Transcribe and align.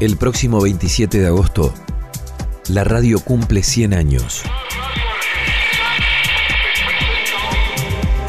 El 0.00 0.16
próximo 0.16 0.62
27 0.62 1.18
de 1.18 1.26
agosto, 1.26 1.74
la 2.68 2.84
radio 2.84 3.20
cumple 3.20 3.62
100 3.62 3.92
años. 3.92 4.42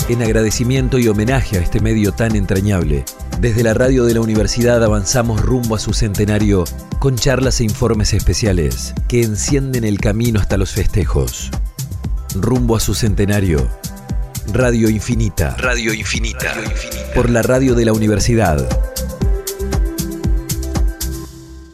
En 0.10 0.22
agradecimiento 0.22 1.00
y 1.00 1.08
homenaje 1.08 1.58
a 1.58 1.62
este 1.62 1.80
medio 1.80 2.12
tan 2.12 2.36
entrañable, 2.36 3.06
desde 3.40 3.64
la 3.64 3.74
radio 3.74 4.04
de 4.04 4.14
la 4.14 4.20
universidad 4.20 4.84
avanzamos 4.84 5.42
rumbo 5.42 5.76
a 5.76 5.80
su 5.80 5.94
centenario 5.94 6.66
con 7.00 7.16
charlas 7.16 7.62
e 7.62 7.64
informes 7.64 8.12
especiales 8.12 8.94
que 9.08 9.24
encienden 9.24 9.86
el 9.86 10.02
camino 10.02 10.42
hasta 10.42 10.58
los 10.58 10.72
festejos. 10.72 11.52
Rumbo 12.36 12.76
a 12.76 12.82
su 12.82 12.94
centenario. 12.96 13.66
Radio 14.52 14.90
Infinita. 14.90 15.56
Radio 15.58 15.94
Infinita. 15.94 16.54
Por 17.16 17.30
la 17.30 17.42
radio 17.44 17.76
de 17.76 17.86
la 17.86 17.94
universidad. 17.94 18.91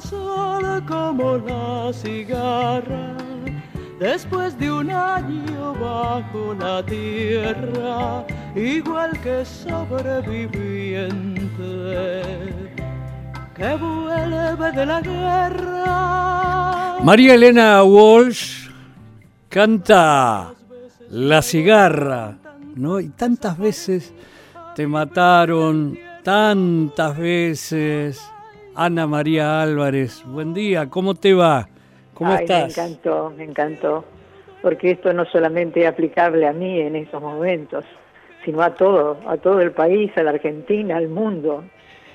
al 0.00 0.02
sol 0.02 0.84
como 0.86 1.38
la 1.38 1.90
cigarra, 1.92 3.16
después 3.98 4.56
de 4.58 4.70
un 4.72 4.90
año 4.90 5.74
bajo 5.74 6.54
la 6.58 6.82
tierra, 6.84 8.24
igual 8.54 9.20
que 9.20 9.44
sobreviviente 9.44 11.42
que 13.54 13.76
vuelve 13.76 14.72
de 14.72 14.86
la 14.86 15.00
guerra. 15.00 16.96
María 17.02 17.34
Elena 17.34 17.82
Walsh 17.82 18.68
canta 19.48 20.54
La 21.10 21.42
cigarra, 21.42 22.38
¿no? 22.76 23.00
Y 23.00 23.08
tantas 23.08 23.58
veces 23.58 24.12
te 24.74 24.86
mataron, 24.86 25.98
tantas 26.22 27.18
veces 27.18 28.20
Ana 28.74 29.06
María 29.06 29.62
Álvarez. 29.62 30.24
Buen 30.24 30.54
día, 30.54 30.88
¿cómo 30.88 31.14
te 31.14 31.34
va? 31.34 31.68
¿Cómo 32.14 32.32
estás? 32.34 32.76
Me 32.76 32.84
encantó, 32.84 33.32
me 33.36 33.44
encantó, 33.44 34.04
porque 34.62 34.92
esto 34.92 35.12
no 35.12 35.24
solamente 35.24 35.80
es 35.80 35.86
aplicable 35.88 36.46
a 36.46 36.52
mí 36.52 36.80
en 36.80 36.94
estos 36.94 37.20
momentos, 37.20 37.84
sino 38.44 38.62
a 38.62 38.74
todo, 38.74 39.18
a 39.26 39.36
todo 39.38 39.60
el 39.60 39.72
país, 39.72 40.12
a 40.16 40.22
la 40.22 40.30
Argentina, 40.30 40.96
al 40.96 41.08
mundo. 41.08 41.64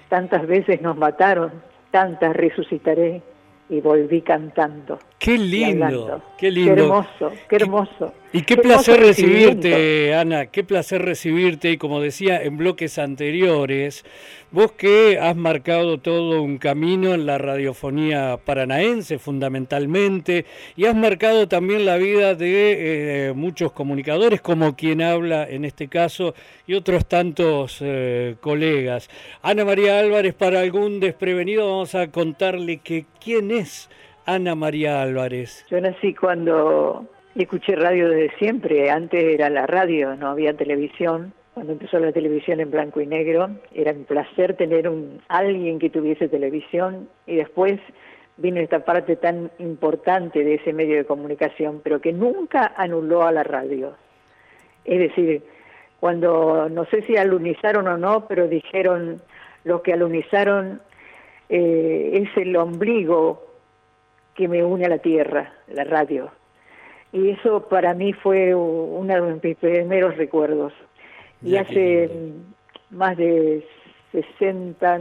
Tantas 0.07 0.47
veces 0.47 0.81
nos 0.81 0.95
mataron, 0.95 1.51
tantas 1.91 2.33
resucitaré 2.35 3.21
y 3.69 3.81
volví 3.81 4.21
cantando. 4.21 4.99
Qué 5.25 5.39
lindo, 5.39 6.21
qué 6.37 6.51
lindo. 6.51 6.75
Qué 6.75 6.81
hermoso, 6.81 7.31
qué 7.49 7.55
hermoso. 7.55 8.13
Y 8.31 8.43
qué, 8.43 8.57
placer 8.57 8.99
recibirte, 8.99 10.13
Ana, 10.13 10.45
qué 10.45 10.63
placer 10.63 11.01
recibirte. 11.01 11.71
Y 11.71 11.77
como 11.77 11.99
decía 11.99 12.43
en 12.43 12.57
bloques 12.57 12.99
anteriores, 12.99 14.05
vos 14.51 14.73
que 14.73 15.17
has 15.17 15.35
marcado 15.35 15.97
todo 15.97 16.43
un 16.43 16.59
camino 16.59 17.15
en 17.15 17.25
la 17.25 17.39
radiofonía 17.39 18.37
paranaense 18.45 19.17
fundamentalmente, 19.17 20.45
y 20.75 20.85
has 20.85 20.95
marcado 20.95 21.47
también 21.47 21.85
la 21.85 21.97
vida 21.97 22.35
de 22.35 23.29
eh, 23.29 23.33
muchos 23.33 23.71
comunicadores, 23.71 24.41
como 24.41 24.75
quien 24.75 25.01
habla 25.01 25.49
en 25.49 25.65
este 25.65 25.87
caso, 25.87 26.35
y 26.67 26.75
otros 26.75 27.07
tantos 27.07 27.77
eh, 27.79 28.35
colegas. 28.41 29.09
Ana 29.41 29.65
María 29.65 29.97
Álvarez, 29.97 30.35
para 30.35 30.59
algún 30.59 30.99
desprevenido, 30.99 31.65
vamos 31.65 31.95
a 31.95 32.11
contarle 32.11 32.77
que 32.77 33.05
quién 33.19 33.49
es 33.49 33.89
Ana 34.25 34.55
María 34.55 35.01
Álvarez. 35.01 35.65
Yo 35.69 35.79
nací 35.79 36.15
cuando 36.15 37.05
escuché 37.35 37.75
radio 37.75 38.09
desde 38.09 38.35
siempre, 38.37 38.89
antes 38.89 39.23
era 39.23 39.49
la 39.49 39.67
radio, 39.67 40.15
no 40.15 40.29
había 40.29 40.55
televisión. 40.55 41.33
Cuando 41.53 41.73
empezó 41.73 41.99
la 41.99 42.11
televisión 42.11 42.59
en 42.59 42.71
blanco 42.71 42.99
y 42.99 43.07
negro, 43.07 43.49
era 43.73 43.91
un 43.91 44.03
placer 44.03 44.55
tener 44.57 44.89
un 44.89 45.21
alguien 45.29 45.79
que 45.79 45.89
tuviese 45.89 46.27
televisión 46.27 47.07
y 47.27 47.35
después 47.35 47.79
vino 48.37 48.59
esta 48.59 48.83
parte 48.83 49.15
tan 49.15 49.51
importante 49.59 50.43
de 50.43 50.55
ese 50.55 50.73
medio 50.73 50.97
de 50.97 51.05
comunicación, 51.05 51.79
pero 51.83 52.01
que 52.01 52.11
nunca 52.11 52.73
anuló 52.75 53.23
a 53.23 53.31
la 53.31 53.43
radio. 53.43 53.93
Es 54.83 54.99
decir, 54.99 55.43
cuando 55.99 56.67
no 56.67 56.85
sé 56.85 57.03
si 57.03 57.15
alunizaron 57.15 57.87
o 57.87 57.97
no, 57.97 58.27
pero 58.27 58.47
dijeron 58.47 59.21
los 59.63 59.81
que 59.81 59.93
alunizaron 59.93 60.81
eh, 61.47 62.11
es 62.13 62.37
el 62.37 62.55
ombligo 62.57 63.54
que 64.35 64.47
me 64.47 64.63
une 64.63 64.85
a 64.85 64.89
la 64.89 64.99
tierra, 64.99 65.53
la 65.67 65.83
radio. 65.83 66.29
Y 67.11 67.29
eso 67.29 67.67
para 67.67 67.93
mí 67.93 68.13
fue 68.13 68.53
uno 68.53 69.13
de 69.13 69.39
mis 69.41 69.57
primeros 69.57 70.17
recuerdos. 70.17 70.73
Y 71.41 71.55
hace 71.55 72.09
más 72.89 73.15
de 73.17 73.65
60 74.11 74.99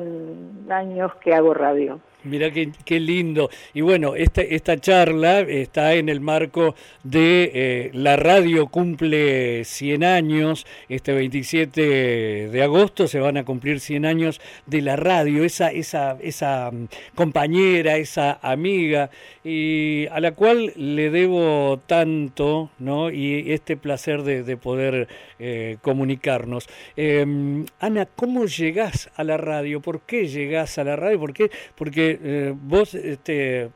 años 0.71 1.15
que 1.17 1.35
hago 1.35 1.55
radio. 1.55 2.01
Mira 2.25 2.51
qué, 2.51 2.71
qué, 2.85 3.01
lindo. 3.01 3.51
Y 3.75 3.83
bueno, 3.83 4.17
esta, 4.17 4.41
esta 4.41 4.79
charla 4.79 5.41
está 5.41 5.95
en 5.95 6.09
el 6.09 6.21
marco 6.21 6.75
de 7.03 7.51
eh, 7.55 7.91
la 7.93 8.17
radio 8.17 8.69
cumple 8.69 9.65
100 9.65 10.05
años. 10.05 10.67
Este 10.89 11.13
27 11.13 12.49
de 12.49 12.63
agosto 12.63 13.09
se 13.09 13.21
van 13.21 13.37
a 13.37 13.45
cumplir 13.45 13.81
100 13.81 14.07
años 14.07 14.41
de 14.67 14.83
la 14.83 14.97
radio, 14.97 15.45
esa, 15.45 15.71
esa, 15.71 16.17
esa 16.21 16.71
mm, 16.71 16.87
compañera, 17.15 17.97
esa 17.97 18.39
amiga, 18.43 19.11
y 19.43 20.07
a 20.07 20.21
la 20.21 20.33
cual 20.33 20.73
le 20.77 21.11
debo 21.11 21.81
tanto, 21.87 22.71
¿no? 22.79 23.11
Y 23.11 23.53
este 23.53 23.77
placer 23.77 24.23
de, 24.23 24.57
poder 24.57 25.09
eh, 25.39 25.77
comunicarnos. 25.83 26.69
Em, 26.97 27.67
Ana, 27.81 28.07
¿cómo 28.07 28.47
llegás 28.47 29.11
a 29.17 29.25
la 29.25 29.37
radio? 29.37 29.81
¿Por 29.81 30.01
qué 30.03 30.29
llegás 30.29 30.79
a 30.79 30.85
la 30.85 30.97
radio? 30.97 31.19
¿Por 31.19 31.35
qué? 31.35 31.51
Porque 31.75 32.14
eh, 32.23 32.55
vos, 32.55 32.95
este, 32.95 33.71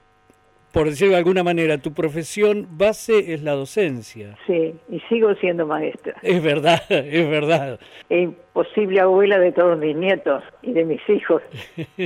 por 0.72 0.86
decirlo 0.86 1.12
de 1.12 1.18
alguna 1.18 1.42
manera, 1.42 1.78
tu 1.78 1.92
profesión 1.92 2.66
base 2.72 3.32
es 3.32 3.42
la 3.42 3.52
docencia. 3.52 4.36
Sí, 4.46 4.74
y 4.90 5.00
sigo 5.08 5.34
siendo 5.36 5.66
maestra. 5.66 6.14
Es 6.22 6.42
verdad, 6.42 6.80
es 6.88 7.28
verdad. 7.28 7.80
Es 8.08 8.28
posible 8.52 9.00
abuela 9.00 9.38
de 9.38 9.52
todos 9.52 9.78
mis 9.78 9.96
nietos 9.96 10.42
y 10.62 10.72
de 10.72 10.84
mis 10.84 11.00
hijos. 11.08 11.42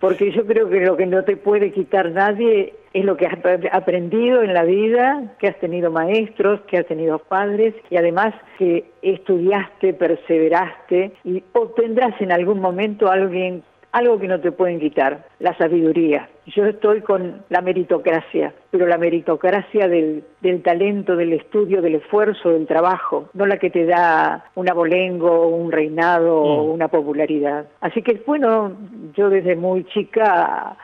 Porque 0.00 0.32
yo 0.32 0.46
creo 0.46 0.68
que 0.70 0.80
lo 0.80 0.96
que 0.96 1.06
no 1.06 1.22
te 1.24 1.36
puede 1.36 1.70
quitar 1.70 2.10
nadie 2.10 2.72
es 2.94 3.04
lo 3.04 3.16
que 3.16 3.26
has 3.26 3.38
aprendido 3.72 4.42
en 4.42 4.54
la 4.54 4.62
vida, 4.62 5.34
que 5.40 5.48
has 5.48 5.58
tenido 5.58 5.90
maestros, 5.90 6.60
que 6.62 6.78
has 6.78 6.86
tenido 6.86 7.18
padres 7.18 7.74
y 7.90 7.96
además 7.96 8.34
que 8.58 8.84
estudiaste, 9.02 9.94
perseveraste 9.94 11.12
y 11.24 11.42
obtendrás 11.52 12.18
en 12.20 12.32
algún 12.32 12.60
momento 12.60 13.10
alguien 13.10 13.64
algo 13.94 14.18
que 14.18 14.26
no 14.26 14.40
te 14.40 14.50
pueden 14.50 14.80
quitar, 14.80 15.24
la 15.38 15.56
sabiduría. 15.56 16.28
Yo 16.46 16.66
estoy 16.66 17.00
con 17.02 17.44
la 17.48 17.60
meritocracia, 17.60 18.52
pero 18.72 18.88
la 18.88 18.98
meritocracia 18.98 19.86
del, 19.86 20.24
talento, 20.64 21.14
del 21.14 21.32
estudio, 21.32 21.80
del 21.80 21.94
esfuerzo, 21.94 22.50
del 22.50 22.66
trabajo, 22.66 23.28
no 23.34 23.46
la 23.46 23.56
que 23.58 23.70
te 23.70 23.86
da 23.86 24.46
un 24.56 24.68
abolengo, 24.68 25.46
un 25.46 25.70
reinado 25.70 26.42
o 26.42 26.66
mm. 26.66 26.70
una 26.70 26.88
popularidad. 26.88 27.66
Así 27.80 28.02
que, 28.02 28.20
bueno, 28.26 28.72
yo 29.16 29.30
desde 29.30 29.54
muy 29.54 29.84
chica 29.84 30.76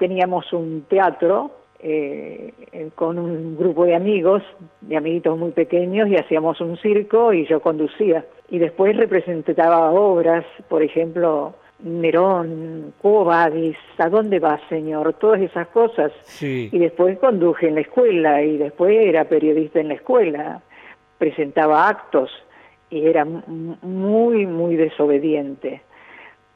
teníamos 0.00 0.52
un 0.52 0.86
teatro 0.88 1.52
eh, 1.78 2.52
con 2.96 3.20
un 3.20 3.56
grupo 3.56 3.84
de 3.84 3.94
amigos, 3.94 4.42
de 4.80 4.96
amiguitos 4.96 5.38
muy 5.38 5.52
pequeños, 5.52 6.08
y 6.08 6.16
hacíamos 6.16 6.60
un 6.60 6.76
circo 6.78 7.32
y 7.32 7.46
yo 7.46 7.60
conducía. 7.60 8.24
Y 8.48 8.58
después 8.58 8.96
representaba 8.96 9.92
obras, 9.92 10.44
por 10.68 10.82
ejemplo, 10.82 11.54
Nerón, 11.82 12.92
Cobadis, 13.00 13.76
¿a 13.98 14.08
dónde 14.08 14.38
va, 14.38 14.60
señor? 14.68 15.14
Todas 15.14 15.40
esas 15.40 15.68
cosas. 15.68 16.12
Y 16.40 16.78
después 16.78 17.18
conduje 17.18 17.68
en 17.68 17.76
la 17.76 17.80
escuela 17.82 18.42
y 18.42 18.58
después 18.58 18.96
era 18.96 19.24
periodista 19.24 19.80
en 19.80 19.88
la 19.88 19.94
escuela, 19.94 20.62
presentaba 21.18 21.88
actos 21.88 22.30
y 22.90 23.06
era 23.06 23.24
muy, 23.24 24.46
muy 24.46 24.76
desobediente. 24.76 25.82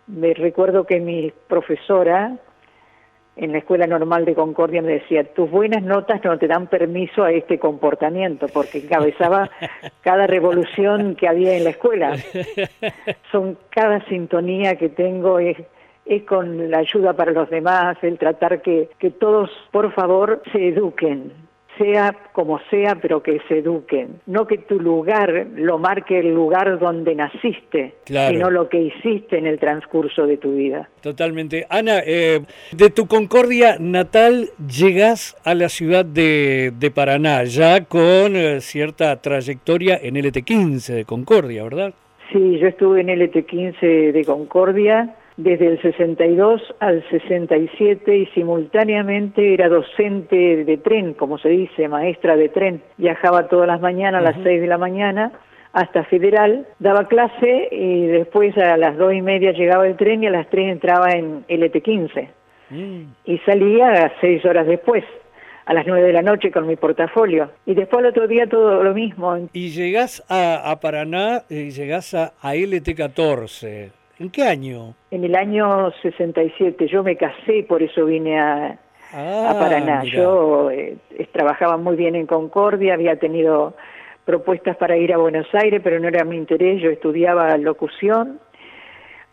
Me 0.07 0.35
recuerdo 0.35 0.85
que 0.85 1.01
mi 1.01 1.33
profesora 1.49 2.37
en 3.37 3.53
la 3.53 3.59
escuela 3.59 3.87
normal 3.87 4.25
de 4.25 4.35
Concordia 4.35 4.81
me 4.81 4.93
decía, 4.93 5.25
tus 5.25 5.51
buenas 5.51 5.83
notas 5.83 6.23
no 6.25 6.39
te 6.39 6.47
dan 6.47 6.69
permiso 6.69 7.25
a 7.25 7.33
este 7.33 7.59
comportamiento, 7.59 8.47
porque 8.49 8.79
encabezaba 8.79 9.51
cada 10.03 10.27
revolución 10.27 11.17
que 11.17 11.29
había 11.29 11.57
en 11.57 11.65
la 11.65 11.71
escuela. 11.71 12.17
Son 13.33 13.59
cada 13.71 14.05
sintonía 14.07 14.77
que 14.77 14.89
tengo 14.89 15.39
es, 15.39 15.57
es 16.07 16.23
con 16.23 16.71
la 16.71 16.79
ayuda 16.79 17.15
para 17.15 17.33
los 17.33 17.51
demás, 17.51 17.97
el 18.03 18.19
tratar 18.19 18.63
que, 18.63 18.91
que 18.99 19.11
todos, 19.11 19.51
por 19.73 19.93
favor, 19.93 20.43
se 20.53 20.69
eduquen, 20.69 21.33
sea 21.79 22.15
como 22.33 22.61
sea, 22.71 22.97
pero 23.01 23.23
que 23.23 23.41
se 23.49 23.59
eduquen. 23.59 24.21
No 24.27 24.47
que 24.47 24.59
tu 24.59 24.81
lugar 24.81 25.47
lo 25.55 25.79
marque 25.79 26.21
el 26.21 26.35
lugar 26.35 26.79
donde 26.79 27.15
naciste, 27.15 27.95
sino 28.05 28.51
lo 28.51 28.69
que 28.69 28.81
hiciste 28.81 29.39
en 29.39 29.47
el 29.47 29.59
transcurso 29.59 30.27
de 30.27 30.37
tu 30.37 30.55
vida. 30.55 30.89
Totalmente. 31.01 31.67
Ana, 31.69 32.01
eh, 32.05 32.41
de 32.73 32.91
tu 32.91 33.07
Concordia 33.07 33.77
natal 33.79 34.51
llegas 34.67 35.37
a 35.45 35.55
la 35.55 35.69
ciudad 35.69 36.05
de, 36.05 36.73
Paraná, 36.95 37.45
ya 37.45 37.85
con 37.85 38.37
eh, 38.37 38.61
cierta 38.61 39.21
trayectoria 39.21 39.99
en 40.01 40.15
LT15 40.15 40.95
de 40.95 41.05
Concordia, 41.05 41.65
¿verdad? 41.65 41.95
Sí, 42.33 42.59
yo 42.59 42.69
estuve 42.69 43.01
en 43.01 43.09
LT15 43.09 44.13
de 44.13 44.25
Concordia 44.25 45.15
desde 45.37 45.67
el 45.67 45.83
62 45.83 46.63
al 46.79 47.05
67 47.11 48.17
y 48.17 48.27
simultáneamente 48.27 49.55
era 49.55 49.69
docente 49.69 50.65
de 50.65 50.77
tren, 50.79 51.15
como 51.15 51.39
se 51.39 51.49
dice, 51.49 51.89
maestra 51.89 52.37
de 52.37 52.49
tren. 52.49 52.83
Viajaba 52.97 53.49
todas 53.49 53.67
las 53.67 53.81
mañanas 53.81 54.21
a 54.21 54.33
las 54.33 54.43
6 54.43 54.61
de 54.61 54.67
la 54.67 54.79
mañana 54.79 55.33
hasta 55.75 56.05
Federal, 56.05 56.69
daba 56.79 57.09
clase 57.09 57.69
y 57.73 58.07
después 58.07 58.57
a 58.57 58.77
las 58.77 58.97
dos 58.97 59.13
y 59.13 59.21
media 59.21 59.51
llegaba 59.51 59.87
el 59.89 59.97
tren 59.97 60.23
y 60.23 60.29
a 60.29 60.31
las 60.31 60.49
3 60.49 60.71
entraba 60.71 61.11
en 61.11 61.45
LT15. 61.49 62.29
Mm. 62.71 63.03
Y 63.25 63.39
salía 63.39 64.13
seis 64.21 64.45
horas 64.45 64.69
después 64.69 65.05
a 65.67 65.75
las 65.75 65.85
9 65.85 66.07
de 66.07 66.13
la 66.13 66.23
noche 66.23 66.53
con 66.53 66.67
mi 66.67 66.77
portafolio. 66.77 67.51
Y 67.67 67.75
después 67.75 67.99
al 67.99 68.11
otro 68.11 68.29
día 68.29 68.47
todo 68.47 68.85
lo 68.85 68.95
mismo. 68.95 69.49
Y 69.53 69.71
llegás 69.71 70.23
a, 70.29 70.79
Paraná 70.81 71.43
y 71.51 71.71
llegás 71.71 72.15
a, 72.15 72.35
a 72.41 72.55
LT14. 72.55 73.91
¿En 74.19 74.31
qué 74.31 74.45
año? 74.45 74.95
En 75.11 75.25
el 75.25 75.35
año 75.35 75.91
67. 76.03 76.87
Yo 76.87 77.03
me 77.03 77.17
casé 77.17 77.65
por 77.69 77.83
eso 77.83 78.05
vine 78.07 78.39
a, 78.39 78.79
ah, 79.13 79.57
Paraná. 79.59 80.05
Yo 80.05 80.71
eh, 80.71 80.97
trabajaba 81.33 81.77
muy 81.77 81.97
bien 81.97 82.15
en 82.15 82.27
Concordia, 82.27 82.95
había 82.95 83.17
tenido 83.17 83.75
propuestas 84.25 84.77
para 84.77 84.97
ir 84.97 85.13
a 85.13 85.19
Buenos 85.19 85.47
Aires, 85.53 85.81
pero 85.83 85.99
no 86.01 86.09
era 86.09 86.25
mi 86.25 86.37
interés. 86.37 86.81
Yo 86.81 86.91
estudiaba 86.91 87.57
locución 87.59 88.41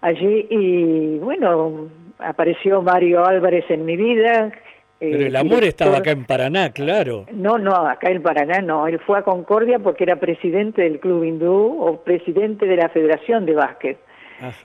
allí 0.02 0.48
y 0.50 1.20
bueno, 1.20 1.90
apareció 2.20 2.82
Mario 2.82 3.26
Álvarez 3.26 3.66
en 3.70 3.86
mi 3.86 3.96
vida. 3.96 4.52
Pero 5.00 5.26
el 5.26 5.36
amor 5.36 5.64
estaba 5.64 5.98
acá 5.98 6.12
en 6.12 6.26
Paraná, 6.26 6.72
claro. 6.72 7.26
No, 7.32 7.58
no, 7.58 7.74
acá 7.74 8.12
en 8.12 8.22
Paraná 8.22 8.62
no. 8.62 8.88
Él 8.88 9.00
fue 9.00 9.18
a 9.18 9.24
Concordia 9.24 9.80
porque 9.80 10.04
era 10.04 10.18
presidente 10.18 10.84
del 10.84 11.00
Club 11.00 11.24
Hindú 11.24 11.82
o 11.82 12.04
presidente 12.04 12.68
de 12.68 12.76
la 12.76 12.90
Federación 12.90 13.46
de 13.46 13.56
Básquet. 13.56 13.98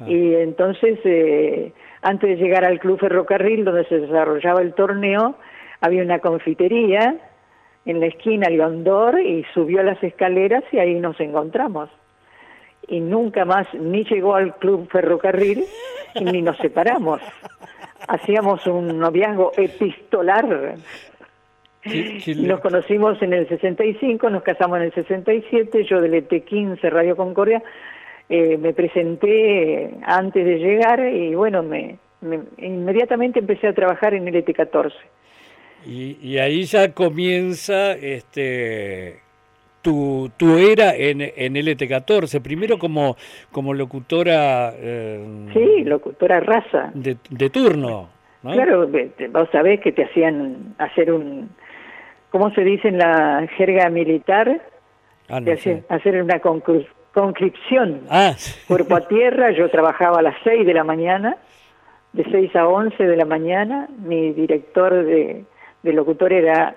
Y 0.06 0.34
entonces, 0.34 0.98
eh, 1.04 1.72
antes 2.02 2.30
de 2.30 2.36
llegar 2.36 2.64
al 2.64 2.78
Club 2.78 2.98
Ferrocarril, 2.98 3.64
donde 3.64 3.84
se 3.86 3.98
desarrollaba 4.00 4.62
el 4.62 4.74
torneo, 4.74 5.36
había 5.80 6.02
una 6.02 6.20
confitería 6.20 7.16
en 7.84 8.00
la 8.00 8.06
esquina 8.06 8.48
Leondor 8.48 9.20
y 9.20 9.44
subió 9.54 9.82
las 9.82 10.02
escaleras 10.02 10.64
y 10.72 10.78
ahí 10.78 10.94
nos 10.94 11.18
encontramos. 11.20 11.90
Y 12.88 13.00
nunca 13.00 13.44
más 13.44 13.66
ni 13.74 14.04
llegó 14.04 14.34
al 14.34 14.56
Club 14.56 14.88
Ferrocarril 14.90 15.64
ni 16.20 16.42
nos 16.42 16.56
separamos. 16.58 17.20
Hacíamos 18.08 18.66
un 18.66 18.98
noviazgo 18.98 19.52
epistolar. 19.56 20.76
Nos 22.36 22.60
conocimos 22.60 23.22
en 23.22 23.32
el 23.32 23.48
65, 23.48 24.28
nos 24.30 24.42
casamos 24.42 24.78
en 24.78 24.84
el 24.84 24.94
67, 24.94 25.84
yo 25.84 26.00
del 26.00 26.14
ET15 26.14 26.80
Radio 26.90 27.16
Concordia 27.16 27.62
eh, 28.28 28.56
me 28.58 28.72
presenté 28.72 29.90
antes 30.02 30.44
de 30.44 30.58
llegar 30.58 31.00
y 31.08 31.34
bueno, 31.34 31.62
me, 31.62 31.98
inmediatamente 32.58 33.38
empecé 33.38 33.68
a 33.68 33.72
trabajar 33.72 34.14
en 34.14 34.26
el 34.26 34.34
ET14. 34.44 34.92
Y, 35.86 36.38
ahí 36.38 36.64
ya 36.64 36.92
comienza 36.92 37.92
este 37.92 39.20
tu, 39.82 40.32
tu 40.36 40.58
era 40.58 40.96
en, 40.96 41.20
en 41.20 41.54
LT14, 41.54 42.42
primero 42.42 42.76
como, 42.76 43.16
como 43.52 43.72
locutora... 43.72 44.74
Eh, 44.76 45.24
sí, 45.52 45.84
locutora 45.84 46.40
raza. 46.40 46.90
De, 46.92 47.16
de 47.30 47.50
turno. 47.50 48.08
Claro, 48.42 48.88
vos 49.30 49.48
sabés 49.52 49.80
que 49.80 49.92
te 49.92 50.04
hacían 50.04 50.74
hacer 50.78 51.12
un... 51.12 51.50
¿Cómo 52.30 52.50
se 52.50 52.64
dice 52.64 52.88
en 52.88 52.98
la 52.98 53.46
jerga 53.56 53.88
militar? 53.88 54.60
Ah, 55.28 55.40
hacer 55.88 56.22
una 56.22 56.40
conclusión 56.40 56.95
conscripción, 57.16 58.02
ah, 58.10 58.34
cuerpo 58.68 58.94
a 58.94 59.08
tierra, 59.08 59.50
yo 59.50 59.70
trabajaba 59.70 60.18
a 60.18 60.22
las 60.22 60.36
6 60.44 60.66
de 60.66 60.74
la 60.74 60.84
mañana, 60.84 61.38
de 62.12 62.24
6 62.30 62.54
a 62.54 62.68
11 62.68 63.06
de 63.06 63.16
la 63.16 63.24
mañana, 63.24 63.88
mi 64.04 64.32
director 64.32 64.92
de, 64.92 65.46
locutor 65.82 66.34
era 66.34 66.76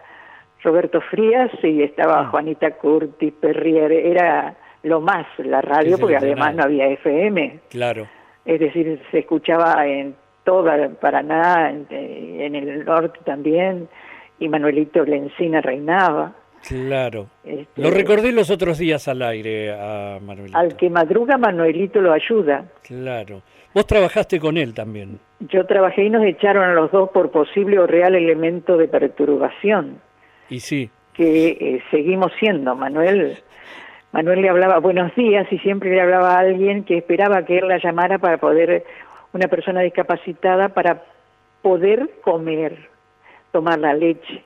Roberto 0.63 1.01
Frías 1.01 1.51
y 1.61 1.83
estaba 1.83 2.21
ah. 2.21 2.27
Juanita 2.27 2.71
Curti, 2.71 3.31
Perrier, 3.31 3.91
era 3.91 4.55
lo 4.83 5.01
más 5.01 5.27
la 5.39 5.59
radio 5.61 5.97
porque 5.97 6.15
además 6.15 6.55
no 6.55 6.63
había 6.63 6.87
FM. 6.87 7.59
Claro. 7.69 8.07
Es 8.45 8.61
decir, 8.61 9.01
se 9.11 9.19
escuchaba 9.19 9.85
en 9.85 10.15
toda 10.45 10.87
Paraná, 11.01 11.69
en, 11.69 11.85
en 11.89 12.55
el 12.55 12.85
norte 12.85 13.19
también, 13.25 13.89
y 14.39 14.47
Manuelito 14.47 15.03
Lencina 15.03 15.59
reinaba. 15.59 16.31
Claro. 16.67 17.27
Este, 17.43 17.81
lo 17.81 17.91
recordé 17.91 18.31
los 18.31 18.49
otros 18.49 18.77
días 18.77 19.07
al 19.07 19.21
aire 19.21 19.71
a 19.71 20.19
Manuelito. 20.21 20.57
Al 20.57 20.75
que 20.75 20.89
madruga, 20.89 21.37
Manuelito 21.37 22.01
lo 22.01 22.11
ayuda. 22.11 22.65
Claro. 22.83 23.41
Vos 23.73 23.85
trabajaste 23.85 24.39
con 24.39 24.57
él 24.57 24.73
también. 24.73 25.19
Yo 25.39 25.65
trabajé 25.65 26.05
y 26.05 26.09
nos 26.09 26.23
echaron 26.23 26.63
a 26.63 26.73
los 26.73 26.91
dos 26.91 27.09
por 27.09 27.31
posible 27.31 27.79
o 27.79 27.87
real 27.87 28.15
elemento 28.15 28.77
de 28.77 28.87
perturbación. 28.87 30.01
Y 30.49 30.59
sí. 30.59 30.89
Que 31.13 31.49
eh, 31.49 31.83
seguimos 31.91 32.31
siendo. 32.39 32.75
Manuel, 32.75 33.37
Manuel 34.11 34.41
le 34.41 34.49
hablaba 34.49 34.79
buenos 34.79 35.13
días 35.15 35.47
y 35.51 35.59
siempre 35.59 35.91
le 35.91 36.01
hablaba 36.01 36.35
a 36.35 36.39
alguien 36.39 36.83
que 36.83 36.97
esperaba 36.97 37.45
que 37.45 37.59
él 37.59 37.67
la 37.67 37.77
llamara 37.77 38.17
para 38.17 38.37
poder, 38.37 38.85
una 39.33 39.47
persona 39.47 39.81
discapacitada, 39.81 40.69
para 40.69 41.03
poder 41.61 42.09
comer, 42.21 42.89
tomar 43.51 43.79
la 43.79 43.93
leche 43.93 44.43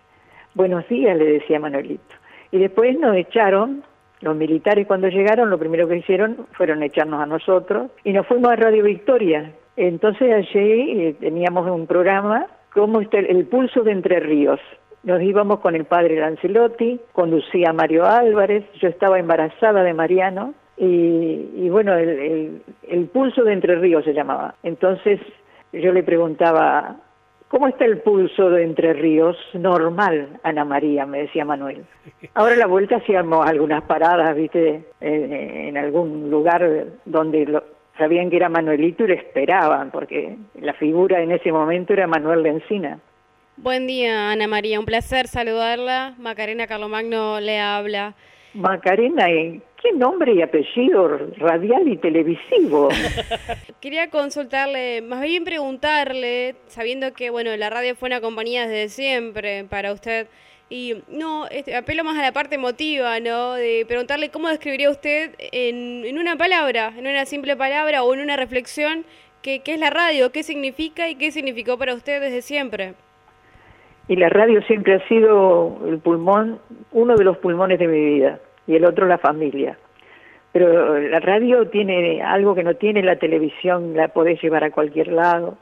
Buenos 0.55 0.87
días, 0.87 1.17
le 1.17 1.25
decía 1.25 1.59
Manuelito. 1.59 2.15
Y 2.51 2.59
después 2.59 2.97
nos 2.99 3.15
echaron, 3.15 3.83
los 4.21 4.35
militares 4.35 4.85
cuando 4.85 5.07
llegaron, 5.07 5.49
lo 5.49 5.57
primero 5.57 5.87
que 5.87 5.97
hicieron 5.97 6.45
fueron 6.51 6.83
echarnos 6.83 7.19
a 7.19 7.25
nosotros 7.25 7.89
y 8.03 8.13
nos 8.13 8.27
fuimos 8.27 8.51
a 8.51 8.55
Radio 8.55 8.83
Victoria. 8.83 9.51
Entonces 9.75 10.31
allí 10.31 11.01
eh, 11.01 11.15
teníamos 11.19 11.67
un 11.71 11.87
programa, 11.87 12.45
como 12.71 13.01
está 13.01 13.17
el, 13.17 13.45
pulso 13.47 13.81
de 13.81 13.93
Entre 13.93 14.19
Ríos. 14.19 14.59
Nos 15.01 15.23
íbamos 15.23 15.59
con 15.59 15.75
el 15.75 15.85
padre 15.85 16.19
Lancelotti, 16.19 16.99
conducía 17.13 17.73
Mario 17.73 18.05
Álvarez, 18.05 18.63
yo 18.79 18.89
estaba 18.89 19.17
embarazada 19.17 19.81
de 19.81 19.95
Mariano 19.95 20.53
y, 20.77 21.49
y 21.55 21.69
bueno, 21.71 21.95
el, 21.95 22.61
el 22.87 23.05
pulso 23.07 23.43
de 23.43 23.53
Entre 23.53 23.75
Ríos 23.75 24.05
se 24.05 24.13
llamaba. 24.13 24.53
Entonces 24.61 25.19
yo 25.73 25.91
le 25.91 26.03
preguntaba 26.03 26.97
¿Cómo 27.53 27.67
está 27.67 27.85
el 27.85 27.99
pulso 27.99 28.49
de 28.49 28.63
Entre 28.63 28.93
Ríos? 28.93 29.37
Normal, 29.53 30.39
Ana 30.41 30.65
María, 30.65 31.05
me 31.05 31.19
decía 31.19 31.45
Manuel. 31.45 31.85
Ahora 32.33 32.55
la 32.55 32.65
vuelta 32.65 32.95
hacíamos 32.95 33.47
algunas 33.47 33.83
paradas, 33.83 34.35
viste, 34.35 34.83
en, 34.99 35.77
algún 35.77 36.31
lugar 36.31 36.67
donde 37.05 37.61
sabían 37.95 38.31
que 38.31 38.37
era 38.37 38.49
Manuelito 38.49 39.03
y 39.03 39.09
le 39.09 39.13
esperaban, 39.13 39.91
porque 39.91 40.35
la 40.59 40.73
figura 40.73 41.21
en 41.21 41.31
ese 41.31 41.51
momento 41.51 41.93
era 41.93 42.07
Manuel 42.07 42.41
de 42.41 42.49
Encina. 42.49 42.99
Buen 43.57 43.85
día, 43.85 44.31
Ana 44.31 44.47
María, 44.47 44.79
un 44.79 44.85
placer 44.85 45.27
saludarla. 45.27 46.15
Macarena 46.17 46.65
Carlomagno 46.65 47.39
le 47.39 47.59
habla. 47.59 48.15
Macarena, 48.53 49.25
¿qué 49.27 49.91
nombre 49.95 50.33
y 50.33 50.41
apellido 50.41 51.07
radial 51.37 51.87
y 51.87 51.97
televisivo? 51.97 52.89
Quería 53.81 54.09
consultarle, 54.09 55.01
más 55.01 55.21
bien 55.21 55.43
preguntarle, 55.43 56.55
sabiendo 56.67 57.13
que 57.13 57.29
bueno, 57.29 57.55
la 57.57 57.69
radio 57.69 57.95
fue 57.95 58.07
una 58.07 58.21
compañía 58.21 58.67
desde 58.67 58.89
siempre 58.89 59.63
para 59.65 59.91
usted, 59.91 60.27
y 60.69 61.03
no, 61.07 61.47
este, 61.47 61.75
apelo 61.75 62.03
más 62.03 62.17
a 62.17 62.21
la 62.21 62.31
parte 62.31 62.55
emotiva, 62.55 63.19
¿no? 63.19 63.53
De 63.53 63.85
preguntarle 63.87 64.29
cómo 64.29 64.49
describiría 64.49 64.89
usted 64.89 65.35
en, 65.51 66.05
en 66.05 66.17
una 66.17 66.35
palabra, 66.35 66.93
en 66.97 67.05
una 67.05 67.25
simple 67.25 67.55
palabra 67.55 68.03
o 68.03 68.13
en 68.13 68.21
una 68.21 68.37
reflexión, 68.37 69.05
qué, 69.41 69.59
qué 69.59 69.73
es 69.73 69.79
la 69.79 69.89
radio, 69.89 70.31
qué 70.31 70.41
significa 70.41 71.09
y 71.09 71.15
qué 71.15 71.31
significó 71.31 71.77
para 71.77 71.93
usted 71.93 72.21
desde 72.21 72.41
siempre. 72.41 72.93
Y 74.07 74.15
la 74.15 74.29
radio 74.29 74.61
siempre 74.63 74.95
ha 74.95 75.07
sido 75.07 75.79
el 75.87 75.99
pulmón, 75.99 76.59
uno 76.91 77.15
de 77.15 77.23
los 77.23 77.37
pulmones 77.37 77.79
de 77.79 77.87
mi 77.87 78.15
vida, 78.15 78.39
y 78.67 78.75
el 78.75 78.85
otro 78.85 79.07
la 79.07 79.17
familia. 79.17 79.77
Pero 80.51 80.99
la 80.99 81.19
radio 81.19 81.67
tiene 81.69 82.21
algo 82.21 82.53
que 82.53 82.63
no 82.63 82.75
tiene 82.75 83.01
la 83.01 83.15
televisión, 83.15 83.95
la 83.95 84.09
podés 84.09 84.41
llevar 84.41 84.63
a 84.63 84.71
cualquier 84.71 85.07
lado. 85.07 85.57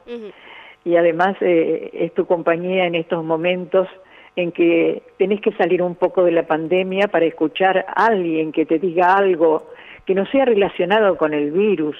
y 0.84 0.96
además 0.96 1.36
eh, 1.40 1.90
es 1.92 2.12
tu 2.12 2.26
compañía 2.26 2.86
en 2.86 2.96
estos 2.96 3.24
momentos 3.24 3.88
en 4.34 4.50
que 4.52 5.02
tenés 5.18 5.40
que 5.40 5.52
salir 5.52 5.82
un 5.82 5.94
poco 5.94 6.24
de 6.24 6.32
la 6.32 6.44
pandemia 6.44 7.08
para 7.08 7.26
escuchar 7.26 7.84
a 7.86 8.06
alguien 8.06 8.50
que 8.50 8.66
te 8.66 8.78
diga 8.78 9.14
algo 9.14 9.68
que 10.06 10.14
no 10.14 10.26
sea 10.26 10.44
relacionado 10.44 11.16
con 11.16 11.34
el 11.34 11.52
virus, 11.52 11.96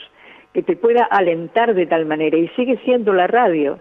que 0.53 0.63
te 0.63 0.77
pueda 0.77 1.05
alentar 1.05 1.75
de 1.75 1.87
tal 1.87 2.07
manera 2.07 2.37
y 2.37 2.49
sigue 2.49 2.79
siendo 2.85 3.13
la 3.13 3.27
radio. 3.27 3.79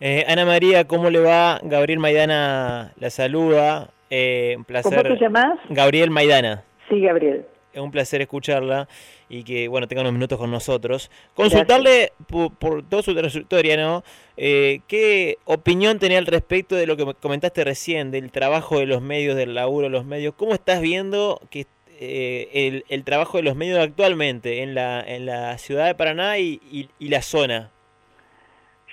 Eh, 0.00 0.24
Ana 0.26 0.46
María, 0.46 0.86
¿cómo 0.86 1.10
le 1.10 1.20
va? 1.20 1.60
Gabriel 1.62 1.98
Maidana 1.98 2.92
la 2.98 3.10
saluda. 3.10 3.90
Eh, 4.08 4.54
un 4.56 4.64
placer. 4.64 5.02
¿Cómo 5.02 5.14
te 5.14 5.22
llamas? 5.22 5.58
Gabriel 5.68 6.10
Maidana. 6.10 6.64
Sí, 6.88 7.00
Gabriel. 7.00 7.44
Es 7.72 7.80
un 7.80 7.92
placer 7.92 8.20
escucharla 8.20 8.88
y 9.28 9.44
que, 9.44 9.68
bueno, 9.68 9.86
tenga 9.86 10.02
unos 10.02 10.12
minutos 10.12 10.38
con 10.38 10.50
nosotros. 10.50 11.10
Consultarle 11.34 12.12
por, 12.26 12.52
por, 12.54 12.82
toda 12.82 13.02
su 13.02 13.14
trayectoria, 13.14 13.76
¿no? 13.76 14.02
Eh, 14.36 14.80
¿Qué 14.88 15.38
opinión 15.44 16.00
tenía 16.00 16.18
al 16.18 16.26
respecto 16.26 16.74
de 16.74 16.86
lo 16.86 16.96
que 16.96 17.14
comentaste 17.20 17.62
recién, 17.62 18.10
del 18.10 18.32
trabajo 18.32 18.80
de 18.80 18.86
los 18.86 19.02
medios, 19.02 19.36
del 19.36 19.54
laburo 19.54 19.84
de 19.86 19.90
los 19.90 20.04
medios? 20.04 20.34
¿Cómo 20.34 20.54
estás 20.54 20.80
viendo 20.80 21.40
que 21.50 21.66
eh, 22.00 22.48
el, 22.52 22.84
el, 22.88 23.04
trabajo 23.04 23.36
de 23.36 23.44
los 23.44 23.54
medios 23.54 23.78
actualmente 23.78 24.62
en 24.62 24.74
la, 24.74 25.00
en 25.06 25.26
la 25.26 25.56
ciudad 25.58 25.86
de 25.86 25.94
Paraná 25.94 26.38
y, 26.38 26.60
y, 26.98 27.08
la 27.08 27.22
zona? 27.22 27.70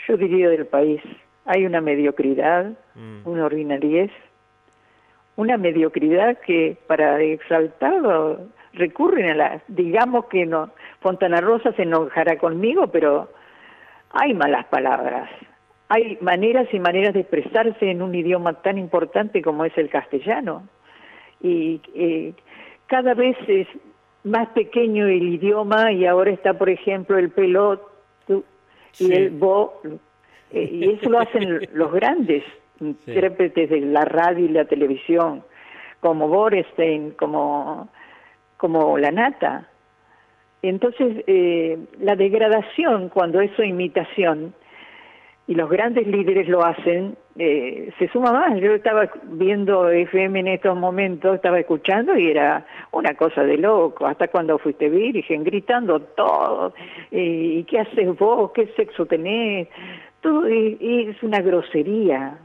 Yo 0.07 0.17
diría 0.17 0.49
del 0.49 0.65
país. 0.65 1.01
Hay 1.45 1.65
una 1.65 1.81
mediocridad, 1.81 2.71
mm. 2.95 3.27
una 3.27 3.45
ordinariez, 3.45 4.11
una 5.35 5.57
mediocridad 5.57 6.37
que 6.39 6.77
para 6.87 7.21
exaltarlo 7.21 8.47
recurren 8.73 9.29
a 9.29 9.35
la, 9.35 9.61
digamos 9.67 10.25
que 10.25 10.45
no, 10.45 10.71
Fontana 11.01 11.41
Rosa 11.41 11.71
se 11.73 11.83
enojará 11.83 12.37
conmigo, 12.37 12.87
pero 12.87 13.29
hay 14.11 14.33
malas 14.33 14.65
palabras. 14.65 15.29
Hay 15.89 16.17
maneras 16.21 16.67
y 16.73 16.79
maneras 16.79 17.13
de 17.13 17.21
expresarse 17.21 17.89
en 17.89 18.01
un 18.01 18.13
idioma 18.13 18.53
tan 18.61 18.77
importante 18.77 19.41
como 19.41 19.63
es 19.65 19.77
el 19.77 19.89
castellano. 19.89 20.67
Y 21.41 21.81
eh, 21.95 22.33
cada 22.87 23.13
vez 23.13 23.37
es 23.47 23.67
más 24.23 24.49
pequeño 24.49 25.07
el 25.07 25.23
idioma 25.23 25.91
y 25.91 26.05
ahora 26.05 26.31
está, 26.31 26.53
por 26.55 26.69
ejemplo, 26.69 27.17
el 27.17 27.29
pelot 27.29 27.81
y 28.99 29.13
el 29.13 29.29
bo, 29.31 29.81
eh, 30.51 30.69
y 30.71 30.89
eso 30.93 31.09
lo 31.09 31.19
hacen 31.19 31.67
los 31.73 31.91
grandes 31.91 32.43
intérpretes 32.79 33.69
de 33.69 33.81
la 33.81 34.05
radio 34.05 34.45
y 34.45 34.49
la 34.49 34.65
televisión, 34.65 35.43
como 35.99 36.27
Borestein, 36.27 37.11
como, 37.11 37.89
como 38.57 38.97
La 38.97 39.11
Nata. 39.11 39.67
Entonces, 40.61 41.23
eh, 41.27 41.77
la 41.99 42.15
degradación, 42.15 43.09
cuando 43.09 43.41
eso 43.41 43.63
imitación, 43.63 44.53
y 45.47 45.55
los 45.55 45.69
grandes 45.69 46.05
líderes 46.05 46.49
lo 46.49 46.63
hacen, 46.63 47.15
eh, 47.37 47.93
se 47.97 48.09
suma 48.09 48.33
más. 48.33 48.59
Yo 48.59 48.73
estaba 48.73 49.09
viendo 49.23 49.89
FM 49.89 50.41
en 50.41 50.47
estos 50.47 50.77
momentos, 50.77 51.35
estaba 51.35 51.57
escuchando 51.57 52.17
y 52.17 52.29
era 52.29 52.65
una 52.91 53.13
cosa 53.13 53.43
de 53.43 53.57
loco. 53.57 54.05
Hasta 54.05 54.27
cuando 54.27 54.57
fuiste 54.57 54.89
virgen, 54.89 55.45
gritando 55.45 56.01
todo. 56.01 56.73
Eh, 57.11 57.59
¿Y 57.59 57.63
qué 57.63 57.79
haces 57.79 58.17
vos? 58.17 58.51
¿Qué 58.51 58.67
sexo 58.75 59.05
tenés? 59.05 59.69
Todo 60.19 60.49
y, 60.49 61.07
es 61.09 61.23
una 61.23 61.41
grosería. 61.41 62.37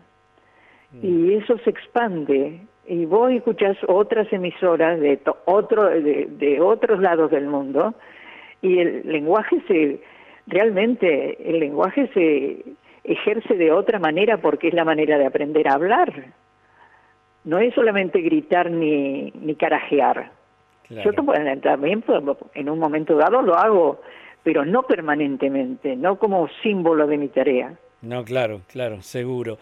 Mm. 0.92 0.99
Y 1.02 1.35
eso 1.35 1.59
se 1.59 1.71
expande. 1.71 2.61
Y 2.87 3.04
vos 3.06 3.32
escuchás 3.32 3.76
otras 3.88 4.32
emisoras 4.32 5.00
de, 5.00 5.18
otro, 5.47 5.87
de, 5.87 6.28
de 6.30 6.61
otros 6.61 7.00
lados 7.00 7.32
del 7.32 7.47
mundo 7.47 7.94
y 8.61 8.78
el 8.78 9.02
lenguaje 9.04 9.61
se 9.66 10.00
realmente 10.47 11.37
el 11.49 11.61
lenguaje 11.61 12.09
se 12.14 12.64
ejerce 13.04 13.54
de 13.54 13.73
otra 13.73 13.99
manera 13.99 14.38
porque 14.38 14.68
es 14.68 14.75
la 14.75 14.85
manera 14.85 15.18
de 15.18 15.26
aprender 15.26 15.68
a 15.68 15.75
hablar. 15.75 16.26
No 17.44 17.59
es 17.59 17.75
solamente 17.75 18.21
gritar 18.21 18.71
ni, 18.71 19.32
ni 19.40 19.54
carajear. 19.56 20.30
Yo 20.88 21.12
también 21.12 22.04
en 22.54 22.68
un 22.68 22.78
momento 22.78 23.16
dado 23.16 23.40
lo 23.40 23.56
hago, 23.56 24.00
pero 24.42 24.64
no 24.64 24.82
permanentemente, 24.82 25.97
no 25.97 26.18
como 26.18 26.49
símbolo 26.62 27.06
de 27.06 27.16
mi 27.16 27.28
tarea. 27.28 27.75
No, 28.02 28.25
claro, 28.25 28.61
claro, 28.68 29.00
seguro. 29.00 29.59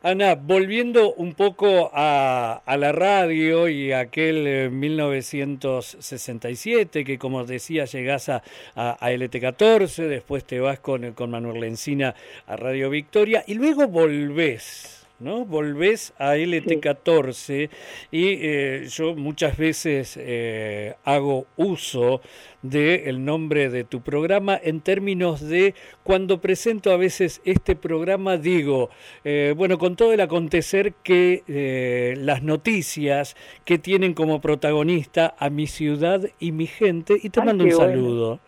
Ana, 0.00 0.36
volviendo 0.36 1.12
un 1.14 1.34
poco 1.34 1.90
a, 1.92 2.62
la 2.78 2.92
radio 2.92 3.68
y 3.68 3.90
aquel 3.90 4.70
1967, 4.70 7.00
eh, 7.00 7.04
que 7.04 7.18
como 7.18 7.44
decía 7.44 7.84
llegás 7.84 8.28
a, 8.28 8.44
a, 8.76 9.10
LT14, 9.10 10.06
después 10.06 10.44
te 10.44 10.60
vas 10.60 10.78
con, 10.78 11.14
con 11.14 11.32
Manuel 11.32 11.62
Lencina 11.62 12.14
a 12.46 12.54
Radio 12.54 12.90
Victoria 12.90 13.42
y 13.44 13.54
luego 13.54 13.88
volvés. 13.88 14.98
¿no? 15.18 15.44
Volvés 15.44 16.12
a 16.18 16.36
LT14 16.36 17.70
y 18.10 18.38
eh, 18.40 18.86
yo 18.88 19.14
muchas 19.16 19.56
veces 19.56 20.16
eh, 20.16 20.94
hago 21.04 21.46
uso 21.56 22.20
del 22.62 23.24
nombre 23.24 23.70
de 23.70 23.84
tu 23.84 24.00
programa 24.00 24.58
en 24.62 24.80
términos 24.80 25.40
de 25.40 25.74
cuando 26.02 26.40
presento 26.40 26.90
a 26.90 26.96
veces 26.96 27.40
este 27.44 27.76
programa 27.76 28.36
digo, 28.36 28.90
eh, 29.24 29.54
bueno, 29.56 29.78
con 29.78 29.96
todo 29.96 30.12
el 30.12 30.20
acontecer 30.20 30.94
que 31.02 32.14
las 32.18 32.42
noticias 32.42 33.36
que 33.64 33.78
tienen 33.78 34.14
como 34.14 34.40
protagonista 34.40 35.34
a 35.38 35.50
mi 35.50 35.66
ciudad 35.66 36.22
y 36.38 36.52
mi 36.52 36.66
gente 36.66 37.16
y 37.22 37.30
te 37.30 37.42
mando 37.42 37.64
un 37.64 37.72
saludo 37.72 38.40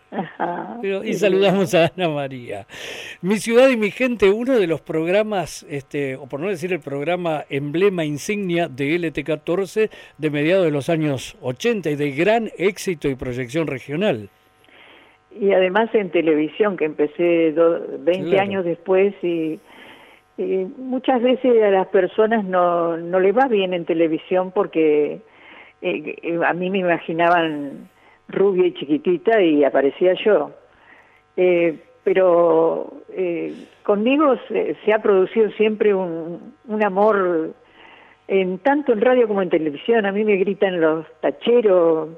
y 1.03 1.13
saludamos 1.13 1.73
a 1.73 1.91
Ana 1.95 2.09
María. 2.09 2.67
Mi 3.21 3.39
ciudad 3.39 3.69
y 3.69 3.77
mi 3.77 3.91
gente, 3.91 4.29
uno 4.29 4.59
de 4.59 4.67
los 4.67 4.81
programas, 4.81 5.65
este, 5.69 6.15
o 6.15 6.27
por 6.27 6.39
no 6.39 6.49
decir 6.49 6.73
el 6.73 6.81
programa 6.81 7.45
emblema 7.49 8.03
insignia 8.03 8.67
de 8.67 8.99
LT14 8.99 9.89
de 10.17 10.29
mediados 10.29 10.65
de 10.65 10.71
los 10.71 10.89
años 10.89 11.37
80 11.41 11.91
y 11.91 11.95
de 11.95 12.11
gran 12.11 12.51
éxito 12.57 13.07
y 13.07 13.15
proyección 13.15 13.67
regional. 13.67 14.00
Y 15.31 15.51
además 15.53 15.89
en 15.93 16.09
televisión, 16.09 16.75
que 16.75 16.85
empecé 16.85 17.53
20 17.99 18.39
años 18.39 18.65
después 18.65 19.13
y, 19.23 19.59
muchas 20.77 21.21
veces 21.21 21.61
a 21.61 21.69
las 21.69 21.87
personas 21.87 22.43
no, 22.43 22.97
no 22.97 23.19
le 23.19 23.31
va 23.31 23.47
bien 23.47 23.75
en 23.75 23.85
televisión 23.85 24.51
porque 24.51 25.21
eh, 25.83 26.15
eh, 26.23 26.39
a 26.43 26.53
mí 26.53 26.71
me 26.71 26.79
imaginaban 26.79 27.89
rubia 28.27 28.65
y 28.65 28.73
chiquitita 28.73 29.41
y 29.41 29.63
aparecía 29.63 30.13
yo. 30.13 30.51
Eh, 31.37 31.77
pero 32.03 32.91
eh, 33.09 33.53
conmigo 33.83 34.35
se, 34.47 34.93
ha 34.93 34.99
producido 34.99 35.51
siempre 35.51 35.93
un, 35.93 36.55
un, 36.67 36.83
amor, 36.83 37.51
en 38.27 38.57
tanto 38.59 38.93
en 38.93 39.01
radio 39.01 39.27
como 39.27 39.41
en 39.41 39.49
televisión. 39.49 40.05
A 40.05 40.11
mí 40.11 40.23
me 40.23 40.37
gritan 40.37 40.81
los 40.81 41.05
tacheros, 41.21 42.09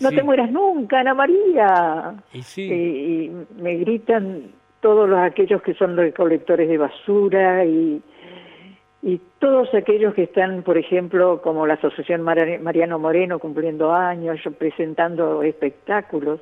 no 0.00 0.10
te 0.10 0.22
mueras 0.22 0.50
nunca, 0.50 1.00
Ana 1.00 1.14
María. 1.14 2.14
Y, 2.32 2.62
y, 2.62 3.32
me 3.60 3.76
gritan 3.76 4.52
todos 4.80 5.08
los, 5.08 5.18
aquellos 5.18 5.62
que 5.62 5.74
son 5.74 5.96
recolectores 5.96 6.68
de 6.68 6.78
basura 6.78 7.64
y 7.64 8.02
y 9.02 9.20
todos 9.38 9.72
aquellos 9.74 10.14
que 10.14 10.24
están, 10.24 10.62
por 10.62 10.76
ejemplo, 10.76 11.40
como 11.40 11.66
la 11.66 11.74
Asociación 11.74 12.22
Mariano 12.22 12.98
Moreno 12.98 13.38
cumpliendo 13.38 13.92
años, 13.92 14.40
presentando 14.58 15.42
espectáculos. 15.42 16.40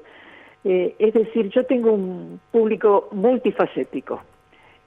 Eh, 0.64 0.94
es 0.98 1.12
decir, 1.12 1.50
yo 1.50 1.64
tengo 1.66 1.92
un 1.92 2.40
público 2.50 3.08
multifacético 3.12 4.22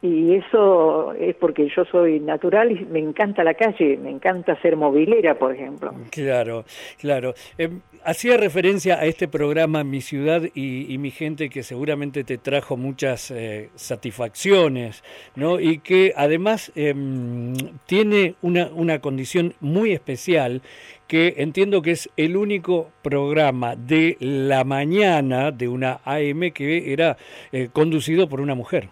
y 0.01 0.35
eso 0.35 1.13
es 1.13 1.35
porque 1.35 1.67
yo 1.75 1.83
soy 1.85 2.21
natural 2.21 2.71
y 2.71 2.85
me 2.85 2.99
encanta 2.99 3.43
la 3.43 3.53
calle, 3.53 3.97
me 3.97 4.09
encanta 4.09 4.59
ser 4.61 4.77
movilera, 4.77 5.37
por 5.37 5.53
ejemplo. 5.53 5.93
Claro, 6.09 6.63
claro. 6.97 7.33
Em, 7.57 7.81
hacía 8.05 8.37
referencia 8.37 8.95
a 8.95 9.05
este 9.05 9.27
programa 9.27 9.83
Mi 9.83 9.99
Ciudad 9.99 10.41
y, 10.53 10.97
mi 10.99 11.11
gente 11.11 11.49
que 11.49 11.63
seguramente 11.63 12.23
te 12.23 12.37
trajo 12.37 12.77
muchas 12.77 13.31
eh, 13.31 13.69
satisfacciones, 13.75 15.03
¿no? 15.35 15.59
Y 15.59 15.79
que 15.79 16.13
además 16.15 16.71
em, 16.75 17.53
tiene 17.85 18.35
una, 18.41 18.69
una 18.73 18.99
condición 18.99 19.53
muy 19.59 19.91
especial 19.91 20.61
que 21.07 21.35
entiendo 21.37 21.81
que 21.81 21.91
es 21.91 22.09
el 22.17 22.37
único 22.37 22.91
programa 23.01 23.75
de 23.75 24.15
la 24.19 24.63
mañana 24.63 25.51
de 25.51 25.67
una 25.67 25.99
AM 26.05 26.51
que 26.53 26.93
era 26.93 27.17
eh, 27.51 27.69
conducido 27.73 28.29
por 28.29 28.41
una 28.41 28.55
mujer. 28.55 28.89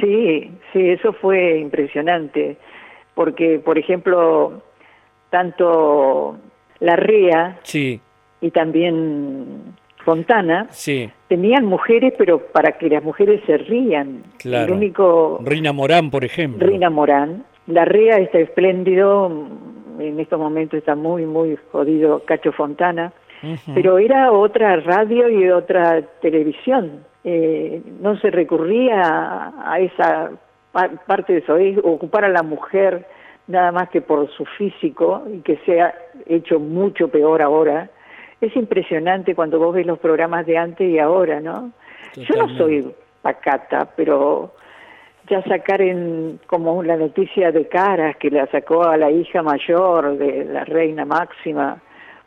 Sí, 0.00 0.50
sí, 0.72 0.90
eso 0.90 1.12
fue 1.12 1.58
impresionante, 1.58 2.56
porque, 3.14 3.58
por 3.58 3.78
ejemplo, 3.78 4.62
tanto 5.30 6.36
la 6.80 6.96
REA 6.96 7.58
sí. 7.62 8.00
y 8.40 8.50
también 8.50 9.74
Fontana 10.04 10.68
sí. 10.70 11.10
tenían 11.28 11.64
mujeres, 11.64 12.14
pero 12.16 12.38
para 12.38 12.72
que 12.78 12.88
las 12.88 13.02
mujeres 13.02 13.40
se 13.46 13.58
rían. 13.58 14.22
Claro. 14.38 14.66
El 14.66 14.78
único... 14.78 15.40
Rina 15.42 15.72
Morán, 15.72 16.10
por 16.10 16.24
ejemplo. 16.24 16.66
Rina 16.66 16.90
Morán. 16.90 17.44
La 17.66 17.84
REA 17.84 18.18
está 18.18 18.38
espléndido, 18.38 19.48
en 19.98 20.20
estos 20.20 20.38
momentos 20.38 20.78
está 20.78 20.94
muy, 20.94 21.26
muy 21.26 21.58
jodido 21.72 22.22
Cacho 22.24 22.52
Fontana, 22.52 23.12
pero 23.74 23.98
era 23.98 24.32
otra 24.32 24.76
radio 24.76 25.28
y 25.28 25.50
otra 25.50 26.02
televisión. 26.20 27.04
Eh, 27.24 27.82
no 28.00 28.16
se 28.18 28.30
recurría 28.30 29.52
a, 29.64 29.80
esa 29.80 30.30
parte 31.06 31.32
de 31.32 31.38
eso, 31.40 31.56
es 31.56 31.78
ocupar 31.78 32.24
a 32.24 32.28
la 32.28 32.42
mujer 32.42 33.06
nada 33.48 33.72
más 33.72 33.88
que 33.88 34.00
por 34.00 34.30
su 34.30 34.44
físico 34.44 35.24
y 35.32 35.40
que 35.40 35.56
se 35.64 35.80
ha 35.80 35.94
hecho 36.26 36.60
mucho 36.60 37.08
peor 37.08 37.42
ahora. 37.42 37.90
Es 38.40 38.54
impresionante 38.54 39.34
cuando 39.34 39.58
vos 39.58 39.74
ves 39.74 39.86
los 39.86 39.98
programas 39.98 40.46
de 40.46 40.58
antes 40.58 40.88
y 40.88 40.98
ahora, 40.98 41.40
¿no? 41.40 41.72
Yo 42.14 42.36
no 42.36 42.56
soy 42.56 42.94
pacata, 43.22 43.88
pero 43.96 44.52
ya 45.28 45.42
sacar 45.42 45.80
en 45.80 46.38
como 46.46 46.82
la 46.82 46.96
noticia 46.96 47.50
de 47.50 47.66
Caras 47.66 48.16
que 48.16 48.30
la 48.30 48.46
sacó 48.46 48.84
a 48.84 48.96
la 48.96 49.10
hija 49.10 49.42
mayor 49.42 50.16
de 50.18 50.44
la 50.44 50.64
reina 50.64 51.04
máxima 51.04 51.82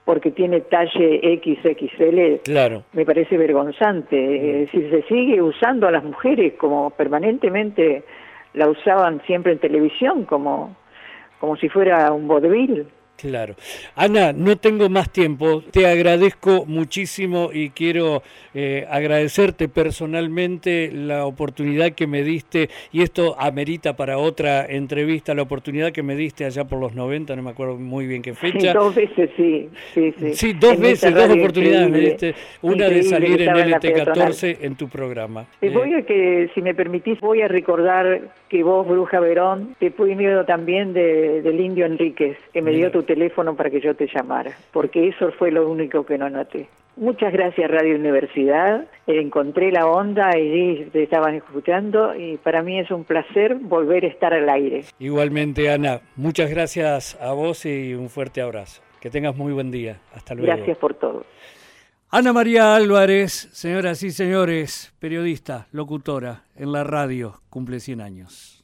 porque 0.10 0.32
tiene 0.32 0.62
talle 0.62 1.40
XXL, 1.40 2.42
claro. 2.44 2.82
me 2.94 3.06
parece 3.06 3.38
vergonzante. 3.38 4.16
Mm. 4.18 4.60
Decir, 4.62 4.90
se 4.90 5.04
sigue 5.04 5.40
usando 5.40 5.88
a 5.88 5.92
las 5.92 6.04
mujeres 6.04 6.54
como 6.54 6.90
permanentemente 6.90 8.04
la 8.56 8.68
usaban 8.68 9.22
siempre 9.28 9.52
en 9.52 9.60
televisión, 9.60 10.24
como, 10.24 10.76
como 11.40 11.58
si 11.58 11.70
fuera 11.70 12.12
un 12.12 12.28
vodevil. 12.28 12.88
Claro. 13.20 13.56
Ana, 13.96 14.32
no 14.32 14.56
tengo 14.56 14.90
más 14.90 15.12
tiempo. 15.12 15.62
Te 15.72 15.88
agradezco 15.88 16.66
muchísimo 16.66 17.50
y 17.54 17.72
quiero 17.72 18.24
eh, 18.54 18.86
agradecerte 18.90 19.68
personalmente 19.68 20.90
la 20.94 21.26
oportunidad 21.26 21.92
que 21.92 22.08
me 22.08 22.24
diste, 22.24 22.70
y 22.94 23.02
esto 23.02 23.36
amerita 23.38 23.96
para 23.98 24.18
otra 24.18 24.66
entrevista, 24.66 25.34
la 25.34 25.42
oportunidad 25.42 25.92
que 25.92 26.02
me 26.02 26.16
diste 26.16 26.46
allá 26.46 26.64
por 26.64 26.80
los 26.80 26.96
90, 26.96 27.36
no 27.36 27.44
me 27.44 27.50
acuerdo 27.52 27.76
muy 27.76 28.08
bien 28.08 28.22
qué 28.22 28.34
fecha. 28.36 28.74
dos 28.74 28.96
veces, 28.96 29.30
sí. 29.36 29.70
Sí, 29.94 30.14
sí. 30.34 30.54
dos 30.54 30.80
veces, 30.80 31.14
dos 31.14 31.30
oportunidades 31.30 31.90
me 31.90 32.00
diste. 32.00 32.36
Una 32.62 32.88
de 32.88 33.04
salir 33.04 33.42
en 33.42 33.50
LT14 33.50 34.60
en 34.62 34.76
tu 34.76 34.88
programa. 34.88 35.46
Eh, 35.62 35.70
voy 35.70 35.94
a 35.94 36.04
que, 36.04 36.50
si 36.56 36.62
me 36.62 36.74
permitís, 36.74 37.20
voy 37.20 37.42
a 37.42 37.50
recordar 37.50 38.22
que 38.50 38.64
vos, 38.64 38.88
Bruja 38.88 39.20
Verón, 39.20 39.76
te 39.80 39.92
fui 39.92 40.16
miedo 40.16 40.44
también 40.46 40.94
de, 40.94 41.42
del 41.42 41.60
Indio 41.60 41.86
Enríquez, 41.86 42.38
que 42.52 42.62
me 42.62 42.72
dio 42.72 42.92
tu 42.92 43.04
teléfono 43.04 43.56
para 43.56 43.70
que 43.70 43.80
yo 43.80 43.96
te 43.96 44.08
llamara, 44.08 44.52
porque 44.74 45.08
eso 45.08 45.32
fue 45.34 45.52
lo 45.52 45.70
único 45.70 46.06
que 46.06 46.18
no 46.18 46.30
noté. 46.30 46.68
Muchas 46.98 47.32
gracias 47.32 47.72
Radio 47.72 47.96
Universidad, 47.96 48.86
encontré 49.08 49.72
la 49.72 49.88
onda 49.88 50.38
y 50.38 50.90
te 50.92 51.04
estaban 51.04 51.36
escuchando 51.36 52.14
y 52.14 52.36
para 52.38 52.62
mí 52.62 52.78
es 52.78 52.92
un 52.92 53.06
placer 53.06 53.56
volver 53.56 54.04
a 54.04 54.08
estar 54.08 54.34
al 54.34 54.50
aire. 54.50 54.84
Igualmente 55.00 55.72
Ana, 55.72 56.02
muchas 56.18 56.50
gracias 56.50 57.18
a 57.22 57.32
vos 57.32 57.66
y 57.66 57.94
un 57.94 58.10
fuerte 58.10 58.42
abrazo. 58.42 58.82
Que 59.00 59.10
tengas 59.10 59.38
muy 59.38 59.54
buen 59.54 59.72
día. 59.72 60.02
Hasta 60.14 60.36
luego. 60.36 60.54
Gracias 60.54 60.78
por 60.78 60.94
todo. 60.94 61.24
Ana 62.12 62.34
María 62.34 62.76
Álvarez, 62.76 63.50
señoras 63.52 64.02
y 64.02 64.10
señores, 64.10 64.92
periodista, 64.98 65.68
locutora 65.72 66.44
en 66.56 66.72
la 66.72 66.84
radio, 66.84 67.40
cumple 67.52 67.80
100 67.80 68.02
años. 68.02 68.59